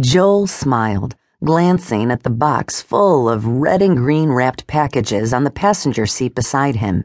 Joel 0.00 0.48
smiled, 0.48 1.14
glancing 1.44 2.10
at 2.10 2.24
the 2.24 2.30
box 2.30 2.82
full 2.82 3.28
of 3.28 3.46
red 3.46 3.80
and 3.80 3.96
green 3.96 4.30
wrapped 4.30 4.66
packages 4.66 5.32
on 5.32 5.44
the 5.44 5.52
passenger 5.52 6.04
seat 6.04 6.34
beside 6.34 6.76
him. 6.76 7.04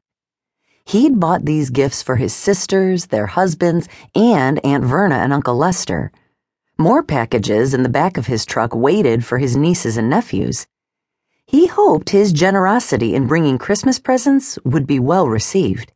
He'd 0.86 1.20
bought 1.20 1.46
these 1.46 1.70
gifts 1.70 2.02
for 2.02 2.16
his 2.16 2.34
sisters, 2.34 3.08
their 3.08 3.28
husbands, 3.28 3.88
and 4.16 4.60
Aunt 4.66 4.84
Verna 4.84 5.18
and 5.18 5.32
Uncle 5.32 5.56
Lester. 5.56 6.12
More 6.80 7.04
packages 7.04 7.76
in 7.76 7.84
the 7.84 7.90
back 7.90 8.18
of 8.18 8.26
his 8.26 8.44
truck 8.44 8.74
waited 8.74 9.24
for 9.24 9.38
his 9.38 9.56
nieces 9.56 9.96
and 9.96 10.10
nephews. 10.10 10.66
He 11.46 11.68
hoped 11.68 12.10
his 12.10 12.34
generosity 12.34 13.14
in 13.14 13.28
bringing 13.28 13.60
Christmas 13.60 14.00
presents 14.00 14.58
would 14.66 14.88
be 14.88 14.98
well 14.98 15.28
received. 15.30 15.94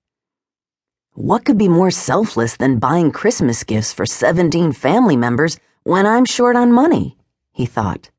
What 1.14 1.44
could 1.44 1.58
be 1.58 1.68
more 1.68 1.90
selfless 1.90 2.56
than 2.56 2.78
buying 2.78 3.12
Christmas 3.12 3.64
gifts 3.64 3.92
for 3.92 4.06
17 4.06 4.74
family 4.74 5.18
members 5.18 5.58
when 5.84 6.06
I'm 6.06 6.26
short 6.26 6.56
on 6.56 6.72
money? 6.72 7.18
he 7.52 7.66
thought. 7.66 8.10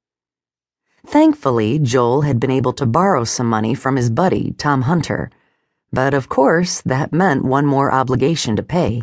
Thankfully, 1.07 1.79
Joel 1.79 2.23
had 2.23 2.41
been 2.41 2.51
able 2.51 2.73
to 2.75 2.87
borrow 2.87 3.25
some 3.25 3.49
money 3.49 3.75
from 3.75 3.97
his 3.97 4.11
buddy, 4.11 4.53
Tom 4.53 4.83
Hunter 4.83 5.31
but 5.95 6.13
of 6.13 6.29
course, 6.29 6.81
that 6.83 7.13
meant 7.13 7.45
one 7.45 7.65
more 7.65 7.93
obligation 7.93 8.57
to 8.57 8.65
pay. 8.65 9.03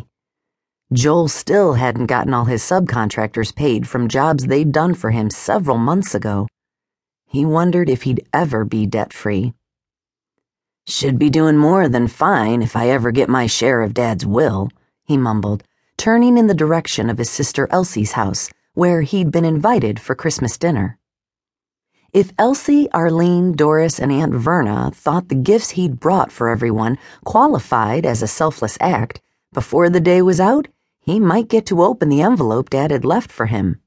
Joel 0.92 1.28
still 1.28 1.72
hadn't 1.72 2.04
gotten 2.06 2.34
all 2.34 2.44
his 2.44 2.62
subcontractors 2.62 3.56
paid 3.56 3.88
from 3.88 4.08
jobs 4.08 4.44
they'd 4.44 4.70
done 4.70 4.92
for 4.92 5.10
him 5.10 5.30
several 5.30 5.78
months 5.78 6.14
ago. 6.14 6.46
He 7.24 7.46
wondered 7.46 7.88
if 7.88 8.02
he'd 8.02 8.26
ever 8.34 8.66
be 8.66 8.84
debt 8.84 9.14
free. 9.14 9.54
Should 10.86 11.18
be 11.18 11.30
doing 11.30 11.56
more 11.56 11.88
than 11.88 12.08
fine 12.08 12.60
if 12.60 12.76
I 12.76 12.90
ever 12.90 13.10
get 13.10 13.30
my 13.30 13.46
share 13.46 13.80
of 13.80 13.94
Dad's 13.94 14.26
will, 14.26 14.68
he 15.02 15.16
mumbled, 15.16 15.64
turning 15.96 16.38
in 16.38 16.46
the 16.46 16.54
direction 16.54 17.08
of 17.08 17.18
his 17.18 17.30
sister 17.30 17.68
Elsie's 17.70 18.12
house, 18.12 18.50
where 18.74 19.02
he'd 19.02 19.30
been 19.30 19.44
invited 19.44 20.00
for 20.00 20.14
Christmas 20.14 20.56
dinner. 20.58 20.98
If 22.12 22.32
Elsie, 22.38 22.90
Arlene, 22.92 23.52
Doris, 23.52 23.98
and 23.98 24.12
Aunt 24.12 24.34
Verna 24.34 24.90
thought 24.94 25.28
the 25.28 25.34
gifts 25.34 25.70
he'd 25.70 25.98
brought 25.98 26.30
for 26.30 26.50
everyone 26.50 26.98
qualified 27.24 28.04
as 28.04 28.22
a 28.22 28.26
selfless 28.26 28.76
act, 28.80 29.20
before 29.52 29.88
the 29.88 30.00
day 30.00 30.20
was 30.20 30.38
out, 30.38 30.68
he 31.00 31.18
might 31.18 31.48
get 31.48 31.66
to 31.66 31.82
open 31.82 32.08
the 32.08 32.22
envelope 32.22 32.70
Dad 32.70 32.90
had 32.90 33.04
left 33.04 33.32
for 33.32 33.46
him. 33.46 33.80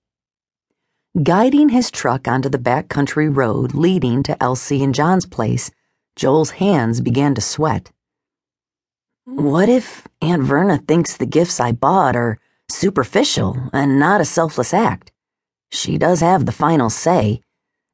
Guiding 1.22 1.70
his 1.70 1.89
truck 1.92 2.28
onto 2.28 2.50
the 2.50 2.58
back 2.58 2.89
country 2.89 3.30
road 3.30 3.73
leading 3.73 4.22
to 4.23 4.42
Elsie 4.44 4.83
and 4.83 4.94
John's 4.94 5.26
place, 5.26 5.72
Joel's 6.16 6.52
hands 6.52 7.02
began 7.02 7.36
to 7.36 7.42
sweat. 7.42 7.92
Mm. 9.28 9.42
What 9.42 9.70
if 9.70 10.08
Aunt 10.22 10.44
Verna 10.44 10.78
thinks 10.78 11.18
the 11.18 11.26
gifts 11.26 11.59
I 11.59 11.72
bought 11.72 12.16
are 12.16 12.40
superficial 12.70 13.70
and 13.73 14.00
not 14.00 14.22
a 14.22 14.26
selfless 14.26 14.73
act? 14.73 15.12
She 15.72 15.98
does 15.98 16.22
have 16.22 16.45
the 16.45 16.52
final 16.52 16.90
say 16.90 17.42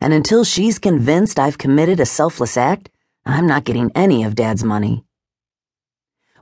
and 0.02 0.14
until 0.14 0.44
she's 0.44 0.80
convinced 0.80 1.38
I've 1.38 1.60
committed 1.60 2.00
a 2.00 2.08
selfless 2.08 2.58
act, 2.58 2.90
I'm 3.23 3.46
not 3.46 3.66
getting 3.66 3.92
any 3.94 4.23
of 4.23 4.34
Dad's 4.34 4.64
money. 4.64 5.04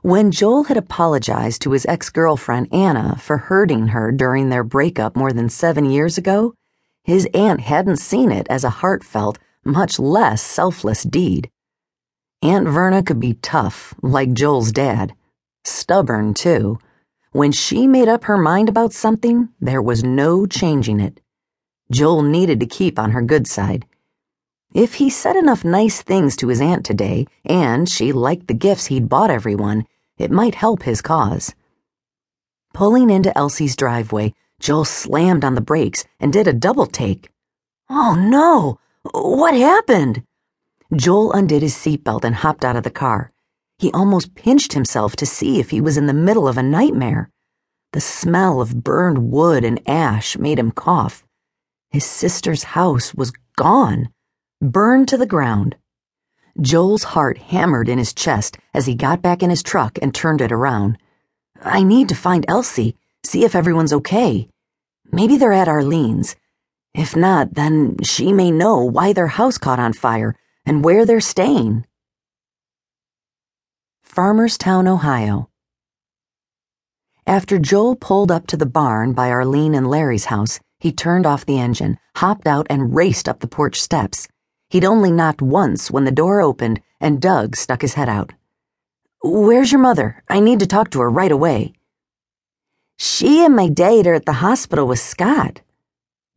When 0.00 0.30
Joel 0.30 0.64
had 0.64 0.78
apologized 0.78 1.60
to 1.62 1.72
his 1.72 1.84
ex 1.84 2.08
girlfriend 2.08 2.72
Anna 2.72 3.16
for 3.18 3.36
hurting 3.36 3.88
her 3.88 4.10
during 4.10 4.48
their 4.48 4.64
breakup 4.64 5.14
more 5.14 5.30
than 5.30 5.50
seven 5.50 5.84
years 5.84 6.16
ago, 6.16 6.54
his 7.04 7.28
aunt 7.34 7.60
hadn't 7.60 7.98
seen 7.98 8.32
it 8.32 8.46
as 8.48 8.64
a 8.64 8.70
heartfelt, 8.80 9.38
much 9.62 9.98
less 9.98 10.40
selfless 10.40 11.02
deed. 11.02 11.50
Aunt 12.42 12.66
Verna 12.66 13.02
could 13.02 13.20
be 13.20 13.34
tough, 13.34 13.94
like 14.00 14.32
Joel's 14.32 14.72
dad. 14.72 15.14
Stubborn, 15.64 16.32
too. 16.32 16.78
When 17.32 17.52
she 17.52 17.86
made 17.86 18.08
up 18.08 18.24
her 18.24 18.38
mind 18.38 18.70
about 18.70 18.94
something, 18.94 19.50
there 19.60 19.82
was 19.82 20.02
no 20.02 20.46
changing 20.46 21.00
it. 21.00 21.20
Joel 21.92 22.22
needed 22.22 22.58
to 22.60 22.66
keep 22.66 22.98
on 22.98 23.10
her 23.10 23.20
good 23.20 23.46
side. 23.46 23.84
If 24.72 24.94
he 24.94 25.10
said 25.10 25.36
enough 25.36 25.64
nice 25.64 26.00
things 26.00 26.34
to 26.36 26.48
his 26.48 26.62
aunt 26.62 26.86
today, 26.86 27.26
and 27.44 27.86
she 27.86 28.10
liked 28.10 28.48
the 28.48 28.54
gifts 28.54 28.86
he'd 28.86 29.08
bought 29.08 29.30
everyone, 29.30 29.84
it 30.16 30.30
might 30.30 30.54
help 30.54 30.84
his 30.84 31.02
cause. 31.02 31.54
Pulling 32.72 33.10
into 33.10 33.36
Elsie's 33.36 33.76
driveway, 33.76 34.32
Joel 34.60 34.86
slammed 34.86 35.44
on 35.44 35.56
the 35.56 35.60
brakes 35.60 36.04
and 36.18 36.32
did 36.32 36.46
a 36.46 36.54
double 36.54 36.86
take. 36.86 37.30
Oh 37.90 38.14
no! 38.14 38.78
What 39.12 39.54
happened? 39.54 40.22
Joel 40.94 41.32
undid 41.32 41.62
his 41.62 41.74
seatbelt 41.74 42.24
and 42.24 42.34
hopped 42.34 42.64
out 42.64 42.74
of 42.74 42.82
the 42.82 42.90
car. 42.90 43.30
He 43.78 43.92
almost 43.92 44.34
pinched 44.34 44.72
himself 44.72 45.14
to 45.16 45.26
see 45.26 45.60
if 45.60 45.70
he 45.70 45.80
was 45.80 45.96
in 45.96 46.06
the 46.06 46.12
middle 46.12 46.48
of 46.48 46.58
a 46.58 46.62
nightmare. 46.64 47.30
The 47.92 48.00
smell 48.00 48.60
of 48.60 48.82
burned 48.82 49.30
wood 49.30 49.64
and 49.64 49.80
ash 49.88 50.36
made 50.36 50.58
him 50.58 50.72
cough. 50.72 51.24
His 51.90 52.04
sister's 52.04 52.64
house 52.74 53.14
was 53.14 53.32
gone, 53.56 54.08
burned 54.60 55.06
to 55.08 55.16
the 55.16 55.26
ground. 55.26 55.76
Joel's 56.60 57.04
heart 57.04 57.38
hammered 57.38 57.88
in 57.88 57.98
his 57.98 58.12
chest 58.12 58.58
as 58.74 58.86
he 58.86 58.94
got 58.96 59.22
back 59.22 59.44
in 59.44 59.50
his 59.50 59.62
truck 59.62 59.96
and 60.02 60.12
turned 60.12 60.40
it 60.40 60.52
around. 60.52 60.98
I 61.62 61.84
need 61.84 62.08
to 62.08 62.16
find 62.16 62.44
Elsie, 62.48 62.96
see 63.24 63.44
if 63.44 63.54
everyone's 63.54 63.92
okay. 63.92 64.48
Maybe 65.12 65.36
they're 65.36 65.52
at 65.52 65.68
Arlene's. 65.68 66.34
If 66.94 67.14
not, 67.14 67.54
then 67.54 67.96
she 68.02 68.32
may 68.32 68.50
know 68.50 68.84
why 68.84 69.12
their 69.12 69.28
house 69.28 69.56
caught 69.56 69.78
on 69.78 69.92
fire 69.92 70.34
and 70.64 70.84
where 70.84 71.04
they're 71.04 71.20
staying. 71.20 71.86
Farmerstown, 74.06 74.88
Ohio. 74.88 75.48
After 77.26 77.58
Joel 77.58 77.96
pulled 77.96 78.32
up 78.32 78.46
to 78.48 78.56
the 78.56 78.66
barn 78.66 79.12
by 79.12 79.30
Arlene 79.30 79.74
and 79.74 79.88
Larry's 79.88 80.26
house, 80.26 80.58
he 80.78 80.90
turned 80.90 81.26
off 81.26 81.46
the 81.46 81.60
engine, 81.60 81.98
hopped 82.16 82.46
out, 82.46 82.66
and 82.68 82.94
raced 82.94 83.28
up 83.28 83.40
the 83.40 83.46
porch 83.46 83.80
steps. 83.80 84.26
He'd 84.68 84.84
only 84.84 85.12
knocked 85.12 85.42
once 85.42 85.90
when 85.90 86.04
the 86.04 86.10
door 86.10 86.40
opened 86.40 86.80
and 87.00 87.20
Doug 87.20 87.56
stuck 87.56 87.82
his 87.82 87.94
head 87.94 88.08
out. 88.08 88.32
Where's 89.22 89.70
your 89.70 89.80
mother? 89.80 90.22
I 90.28 90.40
need 90.40 90.60
to 90.60 90.66
talk 90.66 90.90
to 90.90 91.00
her 91.00 91.10
right 91.10 91.30
away. 91.30 91.74
She 92.98 93.44
and 93.44 93.54
my 93.54 93.68
dad 93.68 94.06
are 94.06 94.14
at 94.14 94.26
the 94.26 94.42
hospital 94.44 94.86
with 94.86 94.98
Scott. 94.98 95.60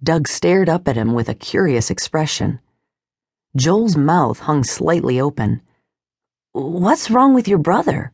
Doug 0.04 0.28
stared 0.28 0.70
up 0.70 0.88
at 0.88 0.96
him 0.96 1.14
with 1.14 1.30
a 1.30 1.36
curious 1.36 1.90
expression. 1.90 2.60
Joel's 3.56 3.96
mouth 3.96 4.40
hung 4.40 4.64
slightly 4.64 5.22
open. 5.22 5.62
What's 6.54 7.12
wrong 7.12 7.36
with 7.36 7.48
your 7.48 7.60
brother? 7.60 8.12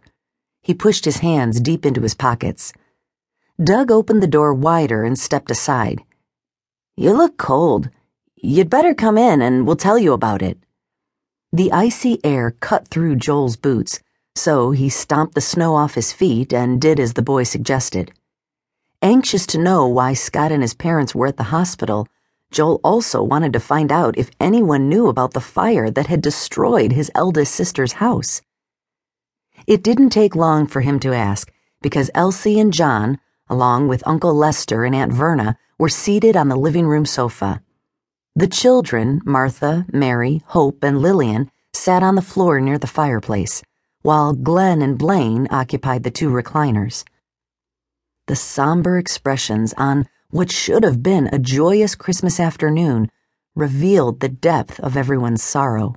He 0.62 0.74
pushed 0.74 1.06
his 1.06 1.20
hands 1.20 1.62
deep 1.62 1.86
into 1.86 2.02
his 2.02 2.14
pockets. 2.14 2.74
Doug 3.64 3.90
opened 3.90 4.22
the 4.22 4.28
door 4.28 4.54
wider 4.54 5.06
and 5.06 5.18
stepped 5.18 5.50
aside. 5.50 6.04
You 6.98 7.14
look 7.14 7.38
cold. 7.38 7.90
You'd 8.36 8.70
better 8.70 8.94
come 8.94 9.18
in 9.18 9.42
and 9.42 9.66
we'll 9.66 9.78
tell 9.78 9.98
you 9.98 10.12
about 10.12 10.42
it. 10.42 10.58
The 11.54 11.72
icy 11.72 12.20
air 12.26 12.52
cut 12.60 12.90
through 12.90 13.16
Joel's 13.16 13.56
boots, 13.56 14.02
so 14.36 14.72
he 14.72 14.90
stomped 14.90 15.36
the 15.36 15.42
snow 15.42 15.74
off 15.74 15.96
his 15.96 16.12
feet 16.12 16.54
and 16.54 16.82
did 16.82 17.00
as 17.00 17.14
the 17.14 17.22
boy 17.22 17.44
suggested. 17.44 18.12
Anxious 19.02 19.46
to 19.48 19.58
know 19.58 19.88
why 19.88 20.14
Scott 20.14 20.52
and 20.52 20.62
his 20.62 20.74
parents 20.74 21.16
were 21.16 21.28
at 21.28 21.38
the 21.38 21.44
hospital, 21.56 22.10
Joel 22.52 22.80
also 22.84 23.22
wanted 23.22 23.54
to 23.54 23.60
find 23.60 23.92
out 23.92 24.18
if 24.18 24.32
anyone 24.40 24.90
knew 24.90 25.08
about 25.08 25.34
the 25.34 25.42
fire 25.42 25.92
that 25.92 26.08
had 26.08 26.22
destroyed 26.22 26.92
his 26.92 27.12
eldest 27.14 27.54
sister's 27.54 27.94
house. 27.94 28.42
It 29.68 29.84
didn't 29.84 30.10
take 30.10 30.36
long 30.36 30.66
for 30.66 30.82
him 30.82 31.00
to 31.02 31.14
ask, 31.14 31.52
because 31.82 32.10
Elsie 32.16 32.60
and 32.60 32.74
John, 32.74 33.20
along 33.50 33.88
with 33.88 34.08
Uncle 34.08 34.34
Lester 34.34 34.84
and 34.84 34.96
Aunt 34.96 35.14
Verna, 35.14 35.58
were 35.78 35.90
seated 35.90 36.36
on 36.36 36.48
the 36.50 36.56
living 36.56 36.88
room 36.88 37.06
sofa. 37.06 37.62
The 38.36 38.48
children, 38.48 39.22
Martha, 39.26 39.86
Mary, 39.92 40.42
Hope, 40.48 40.84
and 40.84 41.02
Lillian, 41.02 41.52
sat 41.74 42.04
on 42.04 42.16
the 42.16 42.22
floor 42.22 42.60
near 42.60 42.78
the 42.78 42.88
fireplace, 42.88 43.62
while 44.02 44.34
Glenn 44.34 44.82
and 44.82 44.98
Blaine 44.98 45.48
occupied 45.52 46.04
the 46.04 46.12
two 46.12 46.30
recliners. 46.30 47.04
The 48.28 48.36
somber 48.36 48.98
expressions 48.98 49.74
on 49.78 50.08
what 50.32 50.52
should 50.52 50.84
have 50.84 51.02
been 51.02 51.28
a 51.32 51.40
joyous 51.40 51.96
Christmas 51.96 52.40
afternoon 52.40 53.10
revealed 53.56 54.20
the 54.20 54.30
depth 54.30 54.80
of 54.80 54.96
everyone's 54.96 55.42
sorrow. 55.42 55.96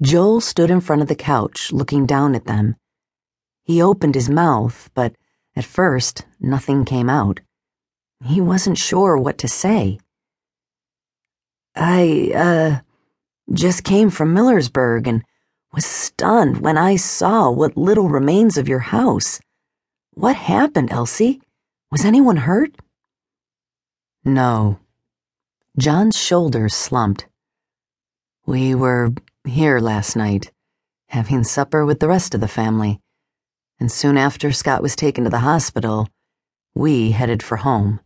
Joel 0.00 0.40
stood 0.40 0.70
in 0.70 0.80
front 0.80 1.02
of 1.02 1.08
the 1.08 1.14
couch, 1.14 1.70
looking 1.70 2.06
down 2.06 2.34
at 2.34 2.46
them. 2.46 2.76
He 3.62 3.82
opened 3.82 4.14
his 4.14 4.30
mouth, 4.30 4.90
but 4.94 5.14
at 5.54 5.64
first 5.64 6.24
nothing 6.40 6.84
came 6.84 7.10
out. 7.10 7.40
He 8.24 8.40
wasn't 8.40 8.78
sure 8.78 9.16
what 9.18 9.36
to 9.38 9.48
say. 9.48 9.98
I, 11.76 12.32
uh, 12.34 12.80
just 13.52 13.84
came 13.84 14.08
from 14.08 14.34
Millersburg 14.34 15.06
and 15.06 15.22
was 15.72 15.84
stunned 15.84 16.58
when 16.58 16.78
I 16.78 16.96
saw 16.96 17.50
what 17.50 17.76
little 17.76 18.08
remains 18.08 18.56
of 18.56 18.68
your 18.68 18.78
house. 18.78 19.40
What 20.12 20.36
happened, 20.36 20.90
Elsie? 20.90 21.42
Was 21.90 22.04
anyone 22.04 22.38
hurt? 22.38 22.74
No. 24.26 24.78
John's 25.78 26.16
shoulders 26.16 26.74
slumped. 26.74 27.26
We 28.46 28.74
were 28.74 29.12
here 29.46 29.80
last 29.80 30.16
night, 30.16 30.50
having 31.08 31.44
supper 31.44 31.84
with 31.84 32.00
the 32.00 32.08
rest 32.08 32.34
of 32.34 32.40
the 32.40 32.48
family, 32.48 33.02
and 33.78 33.92
soon 33.92 34.16
after 34.16 34.50
Scott 34.50 34.80
was 34.80 34.96
taken 34.96 35.24
to 35.24 35.30
the 35.30 35.40
hospital, 35.40 36.08
we 36.74 37.10
headed 37.10 37.42
for 37.42 37.56
home. 37.56 38.00